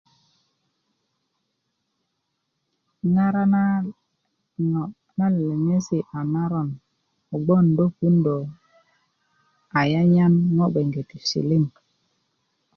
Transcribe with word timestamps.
ŋara 3.13 3.43
na 3.53 3.63
ŋo 4.69 4.83
na 5.17 5.25
leleŋesi 5.35 5.99
a 6.17 6.19
naron 6.33 6.69
kogwon 7.27 7.65
do 7.77 7.85
puundo 7.97 8.35
ayanyan 9.79 10.33
ŋo 10.55 10.65
bgenge 10.73 11.01
ti 11.09 11.17
silim 11.27 11.65